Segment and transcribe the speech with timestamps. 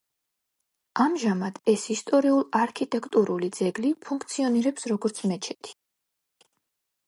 [1.03, 5.81] ამჟამად ეს ისტორიულ-არქიტექტურული ძეგლი ფუნქციონირებს, როგორც მეჩეთი.